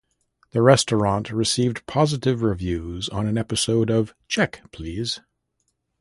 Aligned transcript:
The 0.49 0.63
restaurant 0.63 1.29
received 1.31 1.85
positive 1.85 2.41
reviews 2.41 3.07
on 3.09 3.27
an 3.27 3.37
episode 3.37 3.91
of 3.91 4.15
Check, 4.27 4.61
Please! 4.71 5.19